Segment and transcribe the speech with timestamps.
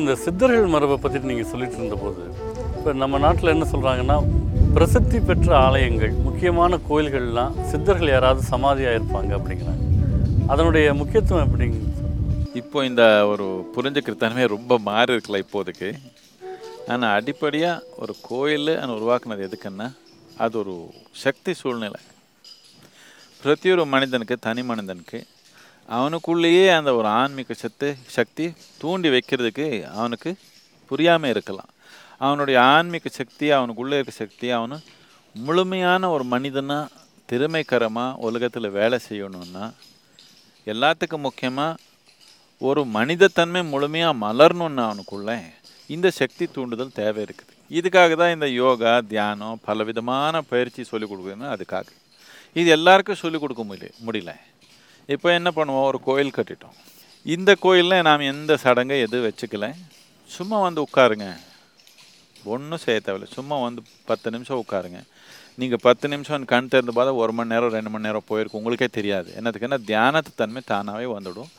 [0.00, 2.22] இந்த சித்தர்கள் மரபை பற்றி நீங்கள் சொல்லிட்டு இருந்தபோது
[2.76, 4.16] இப்போ நம்ம நாட்டில் என்ன சொல்கிறாங்கன்னா
[4.74, 9.84] பிரசித்தி பெற்ற ஆலயங்கள் முக்கியமான கோயில்கள்லாம் சித்தர்கள் யாராவது சமாதியாக இருப்பாங்க அப்படிங்கிறாங்க.
[10.52, 11.78] அதனுடைய முக்கியத்துவம் எப்படிங்க?
[12.60, 13.02] இப்போ இந்த
[13.32, 15.90] ஒரு புரிஞ்சுக்கிறத்தனமே ரொம்ப மாறி இருக்கல இப்போதைக்கு.
[16.92, 19.88] ஆனால் அடிப்படையாக ஒரு கோயில் உருவாக்குனது எதுக்குன்னா
[20.44, 20.74] அது ஒரு
[21.24, 22.00] சக்தி சூழ்நிலை.
[23.42, 25.20] பிரதி ஒரு மனிதனுக்கு தனி மனிதனுக்கு
[25.86, 30.36] அவனுக்குள்ளேயே அந்த ஒரு ஆன்மீக சத்து சக்தி தூண்டி வைக்கிறதுக்கு அவனுக்கு
[30.86, 31.68] புரியாமல் இருக்கலாம்.
[32.18, 34.78] அவனுடைய ஆன்மீக சக்தி அவனுக்குள்ளே இருக்க சக்தி அவனு
[35.34, 36.88] முழுமையான ஒரு மனிதனாக
[37.32, 39.72] திறமைக்கரமாக உலகத்தில் வேலை செய்யணும்னா
[40.66, 41.76] எல்லாத்துக்கும் முக்கியமாக
[42.58, 45.42] ஒரு மனிதத்தன்மை முழுமையாக மலரணுன்னு அவனுக்குள்ள
[45.86, 47.54] இந்த சக்தி தூண்டுதல் தேவை இருக்குது.
[47.70, 51.84] இதுக்காக தான் இந்த யோகா தியானம் பலவிதமான பயிற்சி சொல்லிக் கொடுக்குறதுன்னு அதுக்காக.
[52.52, 54.32] இது எல்லாருக்கும் சொல்லிக் கொடுக்க முடியல முடியல.
[55.14, 55.82] இப்போ என்ன பண்ணுவோம்?
[55.82, 56.76] ஒரு கோயில் கட்டிட்டோம்.
[57.24, 59.66] இந்த கோயிலில் நாம் எந்த சடங்கை எதுவும் வச்சுக்கல?
[60.26, 61.26] சும்மா வந்து உட்காருங்க.
[62.44, 63.32] ஒன்றும் செய்ய தேவையில்ல.
[63.32, 65.00] சும்மா வந்து பத்து நிமிஷம் உட்காருங்க.
[65.54, 69.34] நீங்கள் பத்து நிமிஷம் கண் திறந்து பார்த்தா ஒரு மணி நேரம் ரெண்டு மணி நேரம் போயிருக்கு உங்களுக்கே தெரியாது.
[69.40, 71.50] என்னதுக்குன்னா தியானத்து தன்மை தானாகவே வந்துடும்.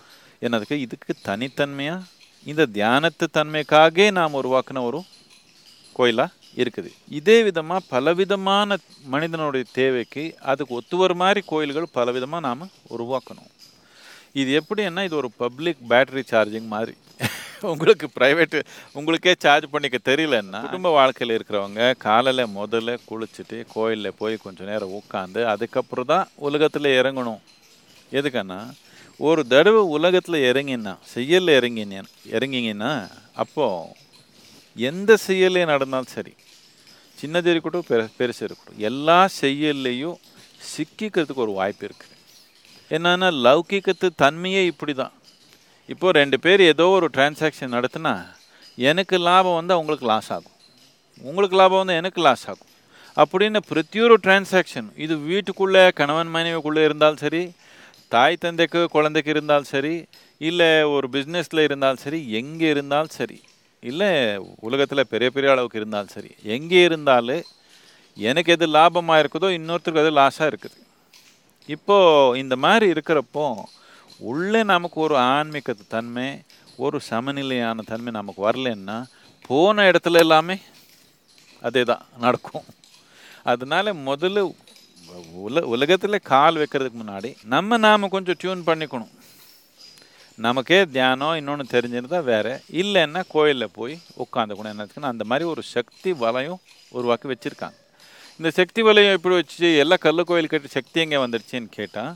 [0.42, 2.08] என்னதுக்கு இதுக்கு தனித்தன்மையாக
[2.46, 5.04] இந்த தியானத்து தன்மைக்காகவே நாம் உருவாக்கின ஒரு
[5.94, 6.90] கோயிலாக இருக்குது.
[7.20, 8.78] இதே விதமாக பலவிதமான
[9.14, 13.52] மனிதனுடைய தேவைக்கு அதுக்கு ஒத்து வர மாதிரி கோயில்கள் பலவிதமாக நாம் உருவாக்கணும்.
[14.42, 16.96] இது எப்படின்னா இது ஒரு பப்ளிக் பேட்டரி சார்ஜிங் மாதிரி.
[17.72, 18.60] உங்களுக்கு ப்ரைவேட்டு
[18.98, 25.42] உங்களுக்கே சார்ஜ் பண்ணிக்க தெரியலன்னா குடும்ப வாழ்க்கையில் இருக்கிறவங்க காலையில் முதல்ல குளிச்சுட்டு கோயிலில் போய் கொஞ்சம் நேரம் உட்காந்து
[25.54, 27.42] அதுக்கப்புறம் தான் உலகத்தில் இறங்கணும்.
[28.20, 28.60] எதுக்குன்னா
[29.30, 32.94] ஒரு தடவை உலகத்தில் இறங்கினா செய்யலில் இறங்கினேன் இறங்கிங்கன்னா
[33.44, 34.10] அப்போது
[34.76, 36.34] எந்த செயலே நடந்தாலும் சரி
[37.18, 40.18] சின்னது இருக்கட்டும் பெரு பெருசு இருக்கட்டும் எல்லா செயல்லையும்
[40.76, 42.10] சிக்கிக்கிறதுக்கு ஒரு வாய்ப்பு இருக்குது
[42.92, 45.14] என்னென்னா லௌகிக்கத்து தன்மையே இப்படி தான்
[45.90, 48.14] இப்போது ரெண்டு பேர் ஏதோ ஒரு டிரான்சாக்ஷன் நடத்துனா
[48.78, 50.56] எனக்கு லாபம் வந்து அவங்களுக்கு லாஸ் ஆகும்.
[51.22, 52.68] உங்களுக்கு லாபம் வந்து எனக்கு லாஸ் ஆகும்.
[53.18, 57.52] அப்படின்னு பிரத்தியொரு டிரான்சாக்ஷன் இது வீட்டுக்குள்ளே கணவன் மனைவிக்குள்ளே இருந்தாலும் சரி
[58.08, 60.06] தாய் தந்தைக்கு குழந்தைக்கு இருந்தாலும் சரி
[60.38, 63.40] இல்லை ஒரு பிஸ்னஸில் இருந்தாலும் சரி எங்கே இருந்தாலும் சரி
[63.90, 64.10] இல்லை
[64.68, 66.32] உலகத்தில் பெரிய பெரிய அளவுக்கு இருந்தாலும் சரி.
[66.56, 67.44] எங்கே இருந்தாலும்
[68.28, 70.78] எனக்கு எது லாபமாக இருக்குதோ இன்னொருத்தருக்கு அது லாஸாக இருக்குது.
[71.76, 73.46] இப்போது இந்த மாதிரி இருக்கிறப்போ
[74.32, 76.28] உள்ளே நமக்கு ஒரு ஆன்மீக தன்மை
[76.84, 78.98] ஒரு சமநிலையான தன்மை நமக்கு வரலன்னா
[79.48, 80.58] போன இடத்துல எல்லாமே
[81.62, 82.68] அதே தான் நடக்கும்.
[83.52, 84.44] அதனால முதல்ல
[85.46, 89.12] உல உலகத்தில் கால் வைக்கிறதுக்கு முன்னாடி நம்ம நாம் கொஞ்சம் டியூன் பண்ணிக்கணும்.
[90.38, 92.62] நமக்கே தியானம் இன்னொன்று தெரிஞ்சிருந்தா வேறு.
[92.72, 96.60] இல்லைன்னா கோயிலில் போய் உட்காந்துக்கணும் என்னத்துக்குன்னு அந்த மாதிரி ஒரு சக்தி வலையும்
[96.90, 97.78] உருவாக்கி வச்சுருக்காங்க.
[98.38, 102.14] இந்த சக்தி வலையம் எப்படி வச்சு எல்லா கல் கோயில் கட்டி சக்தி எங்கே வந்துடுச்சின்னு கேட்டால்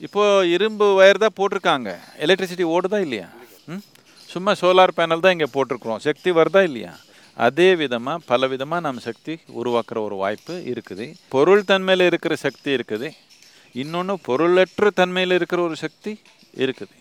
[0.00, 1.98] இப்போது இரும்பு வயர் தான் போட்டிருக்காங்க.
[2.18, 3.28] எலக்ட்ரிசிட்டி ஓடுதா இல்லையா?
[3.66, 3.82] ம்?
[4.28, 5.96] சும்மா சோலார் பேனல் தான் இங்கே போட்டிருக்குறோம்.
[5.96, 6.96] சக்தி வருதா இல்லையா?
[7.34, 11.14] அதே விதமாக பல விதமாக நம்ம சக்தி உருவாக்குற ஒரு வாய்ப்பு இருக்குது.
[11.28, 13.10] பொருள் தன்மையில் இருக்கிற சக்தி இருக்குது.
[13.72, 16.20] இன்னொன்று பொருளற்ற தன்மையில் இருக்கிற ஒரு சக்தி
[16.64, 16.94] இருக்குது.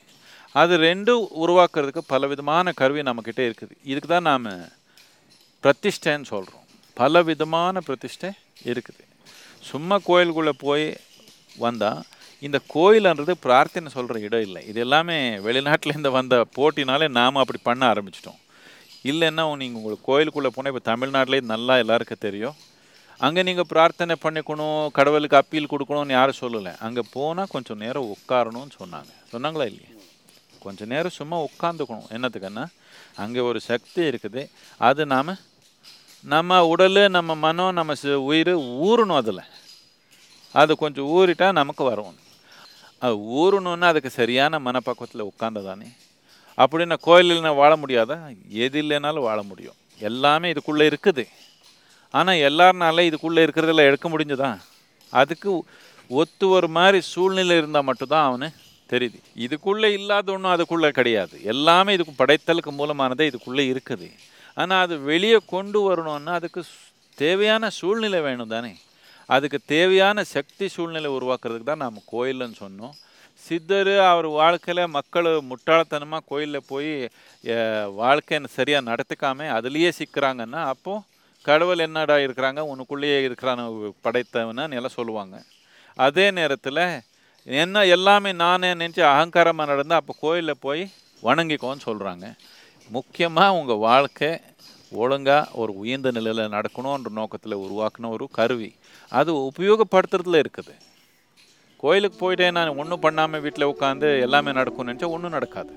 [0.61, 3.73] அது ரெண்டும் உருவாக்குறதுக்கு பல விதமான கருவி நம்மக்கிட்ட இருக்குது.
[3.91, 4.49] இதுக்கு தான் நாம்
[5.63, 6.65] பிரதிஷ்டைன்னு சொல்கிறோம்
[7.01, 8.31] பல விதமான பிரதிஷ்டை
[8.71, 9.03] இருக்குது.
[9.69, 10.87] சும்மா கோயிலுக்குள்ளே போய்
[11.65, 12.01] வந்தால்
[12.47, 14.61] இந்த கோயிலன்றது பிரார்த்தனை சொல்கிற இடம் இல்லை.
[14.69, 15.17] இது எல்லாமே
[15.47, 18.39] வெளிநாட்டிலேருந்து வந்த போட்டினாலே நாம் அப்படி பண்ண ஆரம்பிச்சிட்டோம்.
[19.11, 22.57] இல்லைன்னா நீங்கள் உங்களுக்கு கோயிலுக்குள்ளே போனால் இப்போ தமிழ்நாட்டிலே நல்லா எல்லாருக்கும் தெரியும்.
[23.25, 26.71] அங்கே நீங்கள் பிரார்த்தனை பண்ணிக்கணும் கடவுளுக்கு அப்பீல் கொடுக்கணும்னு யாரும் சொல்லலை.
[26.85, 29.11] அங்கே போனால் கொஞ்சம் நேரம் உட்காரணும்னு சொன்னாங்க.
[29.33, 29.91] சொன்னாங்களா இல்லையா?
[30.63, 32.65] கொஞ்சம் நேரம் சும்மா உட்காந்துக்கணும் என்னத்துக்குன்னா
[33.23, 34.41] அங்கே ஒரு சக்தி இருக்குது.
[34.89, 35.31] அது நாம்
[36.33, 37.93] நம்ம உடல் நம்ம மனம் நம்ம
[38.31, 38.53] உயிர்
[38.87, 39.43] ஊறணும் அதில்.
[40.61, 42.17] அது கொஞ்சம் ஊறிட்டா நமக்கு வரும்.
[43.05, 45.89] அது ஊறணுன்னா அதுக்கு சரியான மனப்பக்குவத்தில் உட்காந்ததானே
[46.61, 48.17] அப்படின்னா கோயிலில் வாழ முடியாதா?
[48.63, 49.77] எது இல்லைனாலும் வாழ முடியும்.
[50.09, 51.25] எல்லாமே இதுக்குள்ளே இருக்குது.
[52.19, 54.51] ஆனால் எல்லாருனால இதுக்குள்ளே இருக்கிறதெல்லாம் எடுக்க முடிஞ்சதா?
[55.13, 55.51] அதுக்கு
[56.21, 58.47] ஒத்து ஒரு மாதிரி சூழ்நிலை இருந்தால் மட்டும்தான் அவனு
[58.93, 59.19] தெரியுது.
[59.45, 61.35] இதுக்குள்ளே இல்லாத ஒன்றும் அதுக்குள்ளே கிடையாது.
[61.51, 64.07] எல்லாமே இதுக்கு படைத்தலுக்கு மூலமானதே இதுக்குள்ளே இருக்குது.
[64.61, 66.61] ஆனால் அது வெளியே கொண்டு வரணும்னா அதுக்கு
[67.17, 68.73] தேவையான சூழ்நிலை வேணும் தானே.
[69.35, 72.95] அதுக்கு தேவையான சக்தி சூழ்நிலை உருவாக்குறதுக்கு தான் நாம் கோயில்னு சொன்னோம்.
[73.45, 76.91] சித்தர் அவர் வாழ்க்கையில் மக்கள் முட்டாள்தனமாக கோயிலில் போய்
[78.01, 81.05] வாழ்க்கையை சரியாக நடத்துக்காமல் அதுலேயே சிக்கிறாங்கன்னா அப்போது
[81.47, 82.61] கடவுள் என்னடா இருக்கிறாங்க?
[82.71, 83.61] உனக்குள்ளேயே இருக்கிறான
[84.05, 85.35] படைத்தவன்னு எல்லாம் சொல்லுவாங்க.
[86.07, 86.83] அதே நேரத்தில்
[87.47, 90.83] என்ன எல்லாமே நானே நினச்சி அகங்காரமாக நடந்தால் அப்போ கோயிலில் போய்
[91.27, 92.25] வணங்கிக்கோன்னு சொல்கிறாங்க
[92.89, 94.29] முக்கியமாக உங்கள் வாழ்க்கை
[95.01, 98.69] ஒழுங்காக ஒரு உயர்ந்த நிலையில் நடக்கணுன்ற நோக்கத்தில் உருவாக்கின ஒரு கருவி.
[99.11, 100.73] அது உபயோகப்படுத்துறதுல இருக்குது.
[101.83, 105.73] கோயிலுக்கு போயிட்டே நான் ஒன்றும் பண்ணாமல் வீட்டில் உட்காந்து எல்லாமே நடக்கும்னு நினச்சா ஒன்றும் நடக்காது.